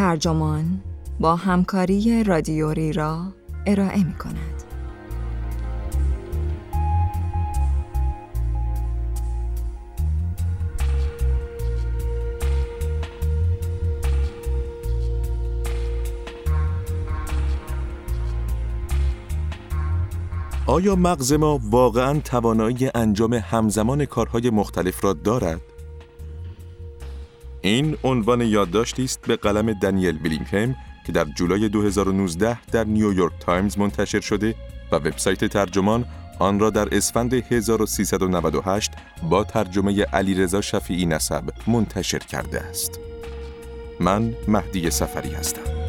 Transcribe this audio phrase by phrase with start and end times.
[0.00, 0.80] ترجمان
[1.20, 3.22] با همکاری رادیوری را
[3.66, 4.62] ارائه می کند.
[20.66, 25.69] آیا مغز ما واقعا توانایی انجام همزمان کارهای مختلف را دارد؟
[27.62, 33.78] این عنوان یادداشتی است به قلم دنیل بیلینگهم که در جولای 2019 در نیویورک تایمز
[33.78, 34.54] منتشر شده
[34.92, 36.04] و وبسایت ترجمان
[36.38, 38.92] آن را در اسفند 1398
[39.30, 43.00] با ترجمه علیرضا شفیعی نسب منتشر کرده است.
[44.00, 45.79] من مهدی سفری هستم.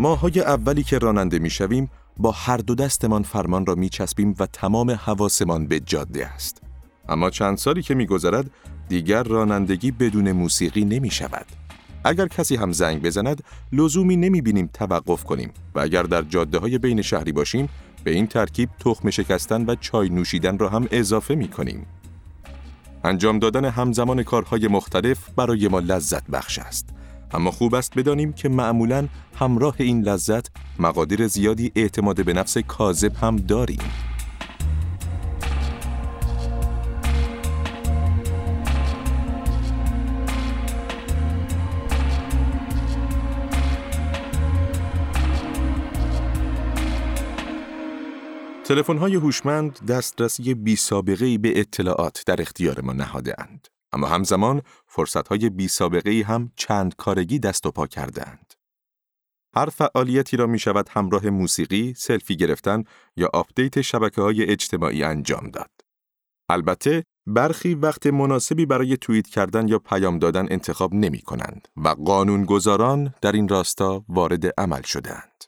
[0.00, 4.46] ماهای اولی که راننده می شویم با هر دو دستمان فرمان را می چسبیم و
[4.46, 6.62] تمام حواسمان به جاده است.
[7.08, 8.50] اما چند سالی که می گذرد
[8.88, 11.46] دیگر رانندگی بدون موسیقی نمی شود.
[12.04, 16.78] اگر کسی هم زنگ بزند لزومی نمی بینیم توقف کنیم و اگر در جاده های
[16.78, 17.68] بین شهری باشیم
[18.04, 21.86] به این ترکیب تخم شکستن و چای نوشیدن را هم اضافه می کنیم.
[23.04, 26.99] انجام دادن همزمان کارهای مختلف برای ما لذت بخش است
[27.32, 30.46] اما خوب است بدانیم که معمولا همراه این لذت
[30.78, 33.80] مقادیر زیادی اعتماد به نفس کاذب هم داریم.
[48.88, 53.68] های هوشمند دسترسی بی سابقه به اطلاعات در اختیار ما نهاده اند.
[53.92, 58.54] اما همزمان فرصتهای بی سابقه هم چند کارگی دست و پا کردند.
[59.56, 62.84] هر فعالیتی را می شود همراه موسیقی، سلفی گرفتن
[63.16, 65.70] یا آپدیت شبکه های اجتماعی انجام داد.
[66.48, 73.14] البته برخی وقت مناسبی برای توییت کردن یا پیام دادن انتخاب نمی کنند و قانونگذاران
[73.20, 75.44] در این راستا وارد عمل شدند.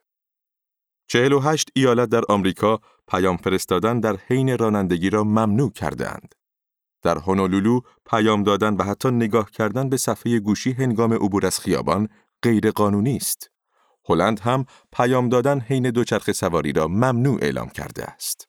[1.09, 6.35] 48 ایالت در آمریکا پیام فرستادن در حین رانندگی را ممنوع کردند.
[7.03, 12.09] در هونولولو پیام دادن و حتی نگاه کردن به صفحه گوشی هنگام عبور از خیابان
[12.43, 13.51] غیر قانونی است.
[14.09, 18.49] هلند هم پیام دادن حین دوچرخه سواری را ممنوع اعلام کرده است.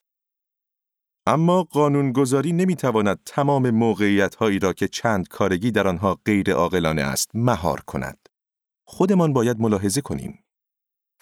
[1.26, 7.32] اما قانونگذاری نمی‌تواند تمام موقعیت هایی را که چند کارگی در آنها غیر عاقلانه است
[7.34, 8.18] مهار کند.
[8.86, 10.43] خودمان باید ملاحظه کنیم.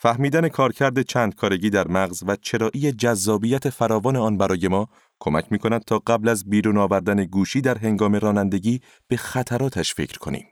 [0.02, 4.88] فهمیدن کارکرد چند کارگی در مغز و چرایی جذابیت فراوان آن برای ما
[5.20, 10.18] کمک می کند تا قبل از بیرون آوردن گوشی در هنگام رانندگی به خطراتش فکر
[10.18, 10.48] کنیم.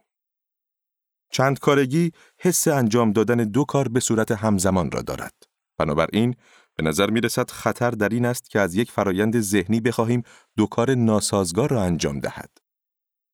[1.32, 5.34] چند کارگی حس انجام دادن دو کار به صورت همزمان را دارد.
[5.78, 6.36] بنابراین
[6.76, 10.24] به نظر می رسد خطر در این است که از یک فرایند ذهنی بخواهیم
[10.58, 12.50] دو کار ناسازگار را انجام دهد.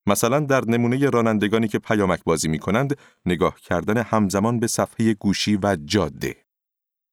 [0.08, 5.60] مثلا در نمونه رانندگانی که پیامک بازی می کنند، نگاه کردن همزمان به صفحه گوشی
[5.64, 6.36] و جاده.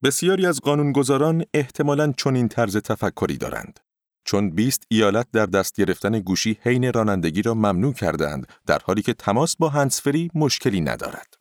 [0.02, 3.80] بسیاری از قانونگذاران احتمالاً چنین طرز تفکری دارند.
[4.24, 9.14] چون 20 ایالت در دست گرفتن گوشی حین رانندگی را ممنوع کردند در حالی که
[9.14, 11.34] تماس با هنسفری مشکلی ندارد.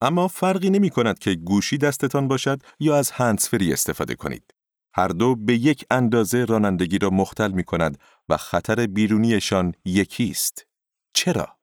[0.00, 4.55] اما فرقی نمی کند که گوشی دستتان باشد یا از هنسفری استفاده کنید.
[4.96, 7.98] هر دو به یک اندازه رانندگی را مختل می کند
[8.28, 10.66] و خطر بیرونیشان یکی است.
[11.12, 11.58] چرا؟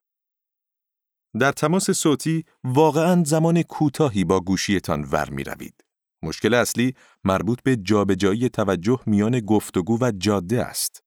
[1.39, 5.83] در تماس صوتی واقعا زمان کوتاهی با گوشیتان ور می روید.
[6.23, 11.03] مشکل اصلی مربوط به جابجایی توجه میان گفتگو و جاده است.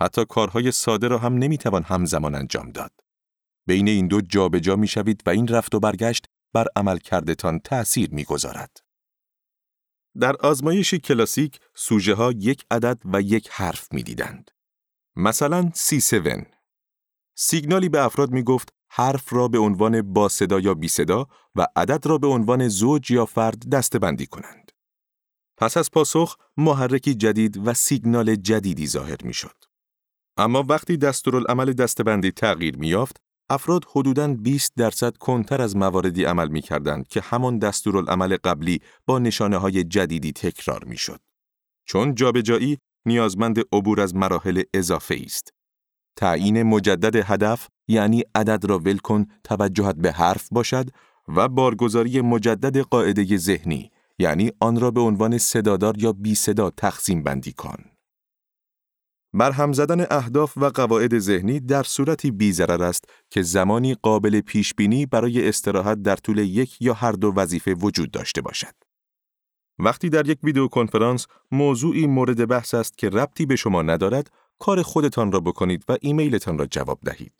[0.00, 2.92] حتی کارهای ساده را هم نمی‌توان همزمان انجام داد.
[3.66, 8.10] بین این دو جابجا می شوید و این رفت و برگشت بر عمل کردتان تأثیر
[8.10, 8.83] می‌گذارد.
[10.20, 14.50] در آزمایشی کلاسیک سوژه ها یک عدد و یک حرف می دیدند.
[15.16, 16.46] مثلا C7
[17.34, 21.66] سیگنالی به افراد می گفت حرف را به عنوان با صدا یا بی صدا و
[21.76, 24.72] عدد را به عنوان زوج یا فرد دستبندی کنند.
[25.56, 29.64] پس از پاسخ محرکی جدید و سیگنال جدیدی ظاهر می شد.
[30.36, 36.48] اما وقتی دستورالعمل دستبندی تغییر می یافت، افراد حدوداً 20 درصد کنتر از مواردی عمل
[36.48, 41.20] می کردند که همان دستورالعمل قبلی با نشانه های جدیدی تکرار می شد.
[41.86, 45.52] چون جابجایی نیازمند عبور از مراحل اضافه است.
[46.16, 50.90] تعیین مجدد هدف یعنی عدد را ول کن توجهت به حرف باشد
[51.28, 57.22] و بارگذاری مجدد قاعده ذهنی یعنی آن را به عنوان صدادار یا بی صدا تقسیم
[57.22, 57.93] بندی کن.
[59.34, 65.06] برهم زدن اهداف و قواعد ذهنی در صورتی بیزرر است که زمانی قابل پیش بینی
[65.06, 68.74] برای استراحت در طول یک یا هر دو وظیفه وجود داشته باشد.
[69.78, 74.82] وقتی در یک ویدیو کنفرانس موضوعی مورد بحث است که ربطی به شما ندارد، کار
[74.82, 77.32] خودتان را بکنید و ایمیلتان را جواب دهید.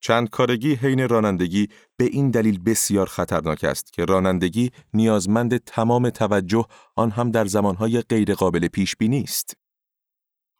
[0.00, 6.66] چند کارگی حین رانندگی به این دلیل بسیار خطرناک است که رانندگی نیازمند تمام توجه
[6.96, 9.65] آن هم در زمانهای غیرقابل پیش بینی است.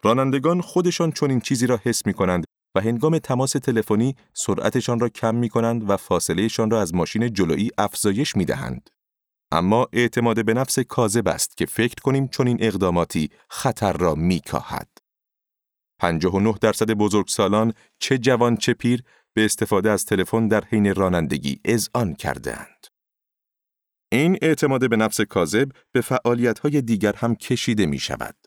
[0.03, 2.45] رانندگان خودشان چنین چیزی را حس می کنند
[2.75, 7.71] و هنگام تماس تلفنی سرعتشان را کم می کنند و فاصلهشان را از ماشین جلویی
[7.79, 8.91] افزایش می دهند.
[9.53, 14.89] اما اعتماد به نفس کاذب است که فکر کنیم چنین اقداماتی خطر را می کاهد.
[15.99, 19.03] 59 درصد بزرگسالان چه جوان چه پیر
[19.35, 22.87] به استفاده از تلفن در حین رانندگی اذعان کردهاند.
[24.13, 28.46] این اعتماد به نفس کاذب به فعالیت‌های دیگر هم کشیده می شود.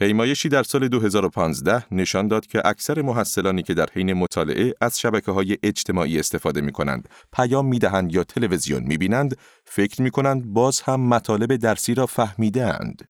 [0.00, 5.32] پیمایشی در سال 2015 نشان داد که اکثر محصلانی که در حین مطالعه از شبکه
[5.32, 10.46] های اجتماعی استفاده می کنند، پیام می دهند یا تلویزیون می بینند، فکر می کنند
[10.46, 13.08] باز هم مطالب درسی را فهمیده اند.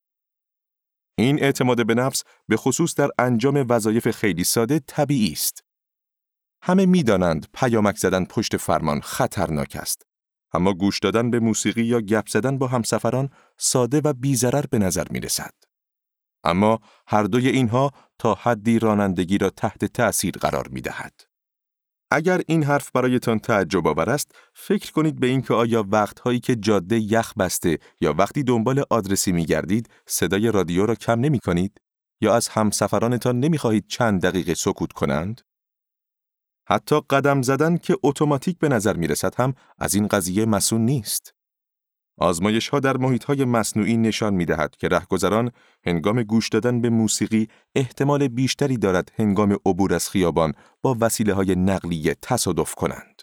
[1.19, 5.65] این اعتماد به نفس به خصوص در انجام وظایف خیلی ساده طبیعی است.
[6.63, 10.03] همه می‌دانند پیامک زدن پشت فرمان خطرناک است.
[10.53, 15.07] اما گوش دادن به موسیقی یا گپ زدن با همسفران ساده و بیزرر به نظر
[15.11, 15.70] می رسد.
[16.45, 21.21] اما هر دوی اینها تا حدی رانندگی را تحت تأثیر قرار می دهد.
[22.13, 26.99] اگر این حرف برایتان تعجب آور است، فکر کنید به اینکه آیا وقتهایی که جاده
[26.99, 31.81] یخ بسته یا وقتی دنبال آدرسی می گردید، صدای رادیو را کم نمی کنید؟
[32.21, 35.41] یا از همسفرانتان نمی خواهید چند دقیقه سکوت کنند؟
[36.69, 41.35] حتی قدم زدن که اتوماتیک به نظر می رسد هم از این قضیه مسون نیست.
[42.21, 45.51] آزمایش ها در محیط های مصنوعی نشان می دهد که رهگذران
[45.87, 50.53] هنگام گوش دادن به موسیقی احتمال بیشتری دارد هنگام عبور از خیابان
[50.83, 53.23] با وسیله های نقلیه تصادف کنند.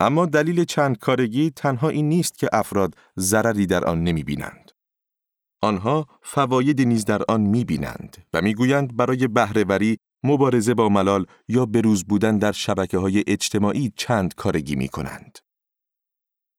[0.00, 4.70] اما دلیل چند کارگی تنها این نیست که افراد ضرری در آن نمی بینند.
[5.62, 11.26] آنها فوایدی نیز در آن می بینند و می گویند برای بهرهوری مبارزه با ملال
[11.48, 15.38] یا بروز بودن در شبکه های اجتماعی چند کارگی می کنند.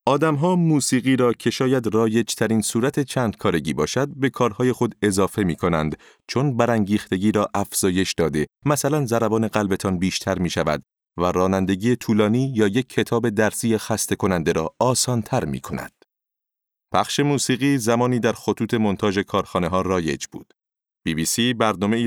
[0.07, 5.43] آدمها موسیقی را که شاید رایج ترین صورت چند کارگی باشد به کارهای خود اضافه
[5.43, 5.97] می کنند
[6.27, 10.83] چون برانگیختگی را افزایش داده مثلا ضربان قلبتان بیشتر می شود
[11.17, 15.91] و رانندگی طولانی یا یک کتاب درسی خسته کننده را آسان تر می کند.
[16.93, 20.53] پخش موسیقی زمانی در خطوط منتاج کارخانه ها رایج بود.
[21.03, 21.55] بی بی سی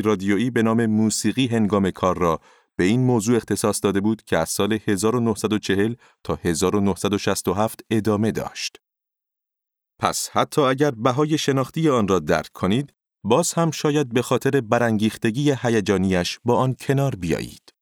[0.05, 2.41] رادیویی به نام موسیقی هنگام کار را
[2.79, 5.95] به این موضوع اختصاص داده بود که از سال 1940
[6.25, 8.77] تا 1967 ادامه داشت.
[10.01, 12.95] پس حتی اگر بهای شناختی آن را درک کنید،
[13.25, 17.73] باز هم شاید به خاطر برانگیختگی هیجانیش با آن کنار بیایید.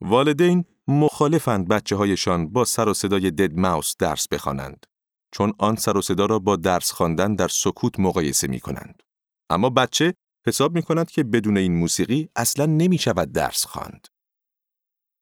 [0.00, 4.86] والدین مخالفند بچه هایشان با سر و صدای دد ماوس درس بخوانند
[5.32, 9.02] چون آن سر و صدا را با درس خواندن در سکوت مقایسه می کنند.
[9.50, 10.14] اما بچه
[10.46, 14.08] حساب می کند که بدون این موسیقی اصلا نمی شود درس خواند.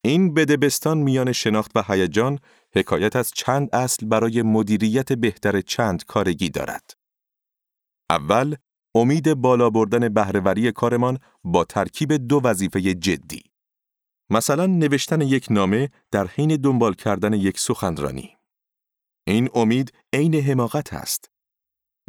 [0.05, 2.39] این بدبستان میان شناخت و هیجان
[2.75, 6.91] حکایت از چند اصل برای مدیریت بهتر چند کارگی دارد.
[8.11, 8.57] اول،
[8.95, 13.43] امید بالا بردن بهرهوری کارمان با ترکیب دو وظیفه جدی.
[14.31, 18.37] مثلا نوشتن یک نامه در حین دنبال کردن یک سخنرانی.
[19.27, 21.31] این امید عین حماقت است.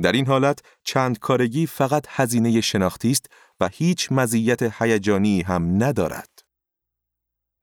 [0.01, 3.25] در این حالت چند کارگی فقط هزینه شناختی است
[3.59, 6.29] و هیچ مزیت هیجانی هم ندارد.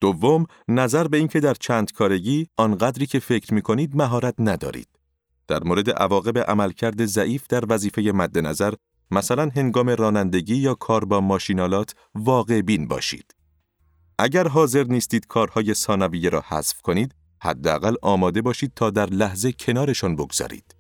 [0.01, 4.89] دوم، نظر به اینکه در چند کارگی آنقدری که فکر می کنید مهارت ندارید.
[5.49, 8.75] در مورد عواقب عملکرد ضعیف در وظیفه مد نظر،
[9.11, 13.35] مثلا هنگام رانندگی یا کار با ماشینالات واقع بین باشید.
[14.19, 20.17] اگر حاضر نیستید کارهای ثانویه را حذف کنید، حداقل آماده باشید تا در لحظه کنارشان
[20.17, 20.76] بگذارید.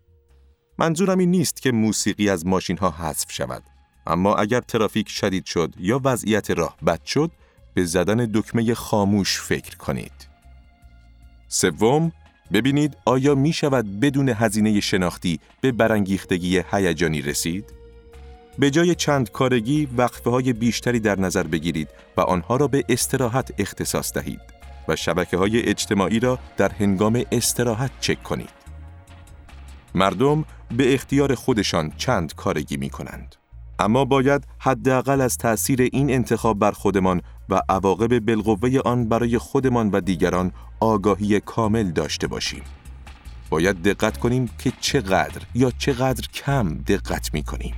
[0.78, 3.62] منظورم این نیست که موسیقی از ماشین ها حذف شود.
[4.06, 7.30] اما اگر ترافیک شدید شد یا وضعیت راه بد شد
[7.74, 10.28] به زدن دکمه خاموش فکر کنید.
[11.48, 12.12] سوم
[12.52, 17.64] ببینید آیا می شود بدون هزینه شناختی به برانگیختگی هیجانی رسید؟
[18.58, 23.50] به جای چند کارگی وقفه های بیشتری در نظر بگیرید و آنها را به استراحت
[23.58, 24.40] اختصاص دهید
[24.88, 28.65] و شبکه های اجتماعی را در هنگام استراحت چک کنید.
[29.96, 30.44] مردم
[30.76, 33.36] به اختیار خودشان چند کارگی می کنند.
[33.78, 39.90] اما باید حداقل از تأثیر این انتخاب بر خودمان و عواقب بالقوه آن برای خودمان
[39.90, 42.62] و دیگران آگاهی کامل داشته باشیم.
[43.50, 47.74] باید دقت کنیم که چقدر یا چقدر کم دقت می کنیم.